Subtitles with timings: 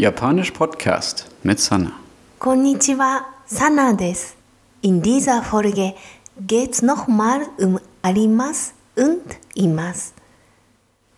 [0.00, 1.92] Japanisch Podcast mit Sana.
[2.38, 4.32] Konnichiwa, Sana des.
[4.80, 5.92] In dieser Folge
[6.38, 10.14] geht's nochmal um Arimas und Imas.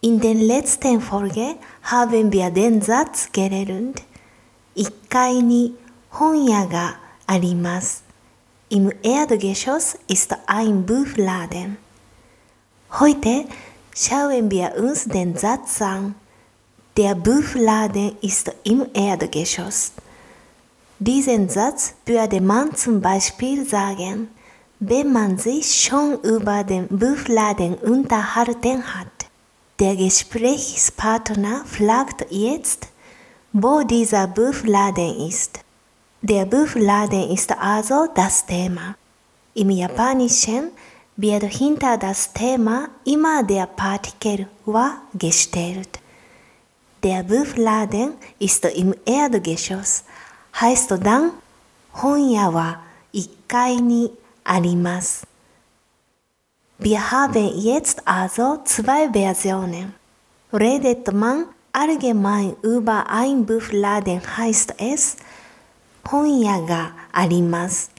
[0.00, 4.00] In der letzten Folge haben wir den Satz gelernt.
[4.76, 5.74] Ikkai ni
[6.16, 6.94] Honya ga
[7.26, 8.02] Arimas.
[8.68, 11.78] Im Erdgeschoss ist ein Buchladen.
[13.00, 13.44] Heute
[13.92, 16.14] schauen wir uns den Satz an.
[16.98, 19.92] Der Buchladen ist im Erdgeschoss.
[20.98, 24.30] Diesen Satz würde man zum Beispiel sagen,
[24.80, 29.30] wenn man sich schon über den Buchladen unterhalten hat.
[29.78, 32.88] Der Gesprächspartner fragt jetzt,
[33.52, 35.60] wo dieser Buchladen ist.
[36.20, 38.96] Der Buchladen ist also das Thema.
[39.54, 40.72] Im Japanischen
[41.16, 46.00] wird hinter das Thema immer der Partikel wa gestellt.
[47.04, 50.04] Der Buchladen ist im Erdgeschoss,
[50.60, 51.32] heißt dann
[51.92, 52.80] 本屋は
[53.12, 54.12] 1階に
[54.44, 55.26] あります。
[56.80, 59.94] Wir haben jetzt also zwei Versionen.
[60.52, 65.16] Redet man allgemein über ein Buchladen heißt es
[66.04, 67.90] 本屋があります。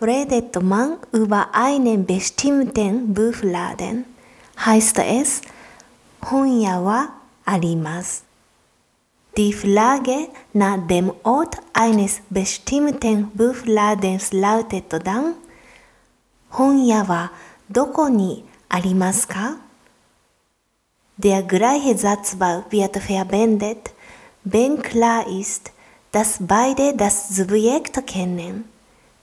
[0.00, 4.04] Redet man über einen bestimmten Buchladen
[4.58, 5.42] heißt es
[6.20, 8.22] 本屋は arimas.
[9.36, 15.34] Die Frage nach dem Ort eines bestimmten Buchladens lautet dann
[16.56, 17.30] Honja wa
[17.68, 19.56] doko ni arimasu?
[21.18, 23.90] Der gleiche Satzbau wird verwendet,
[24.44, 25.72] wenn klar ist,
[26.12, 28.64] dass beide das Subjekt kennen.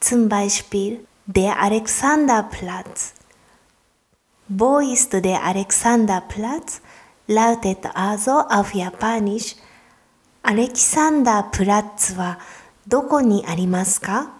[0.00, 3.14] Zum Beispiel der Alexanderplatz.
[4.48, 6.80] Wo ist der Alexanderplatz?
[7.27, 9.57] lautet also auf Japanisch
[10.43, 12.39] アレキサンダープラッツは
[12.87, 14.31] どこにありますか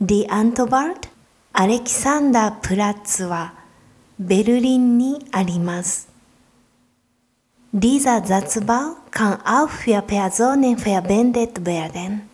[0.00, 1.08] ?Die Antwort
[1.52, 3.52] アレキサンダープラッツは
[4.18, 6.08] ベルリンにあります。
[7.72, 12.28] Dieser Satzbau kann auch für Personen verwendet werden.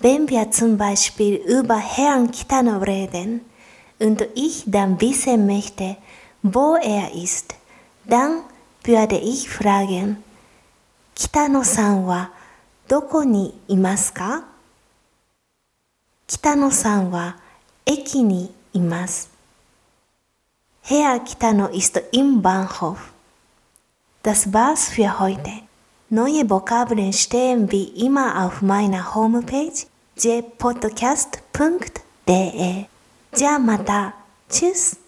[0.00, 3.42] Wenn wir zum Beispiel über Herrn Kitano reden
[4.00, 5.96] und ich dann wissen möchte,
[6.42, 7.54] wo er ist,
[8.07, 8.43] dann
[8.83, 10.23] würde ich fragen,
[11.15, 12.31] 北野さんは
[12.87, 14.45] どこにいますか
[16.27, 17.37] 北野さんは
[17.85, 19.29] 駅にいます。
[20.83, 23.11] Herr Kitano ist im Bahnhof.
[24.23, 25.51] Das war's für heute.
[26.09, 29.85] Neue Vokabeln stehen wie immer auf meiner Homepage
[30.15, 32.85] jpodcast.de.
[33.33, 34.15] じゃあまた。
[34.49, 35.06] Tschüss.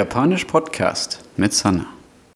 [0.00, 1.99] Japanisch Podcast mit Sana.